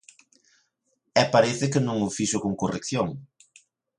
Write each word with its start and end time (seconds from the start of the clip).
E 1.21 1.23
parece 1.33 1.65
que 1.71 1.83
non 1.87 1.97
o 2.07 2.09
fixo 2.17 2.37
con 2.43 2.53
corrección. 2.61 3.07